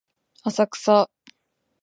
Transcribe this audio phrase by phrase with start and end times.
[0.41, 1.11] 浅草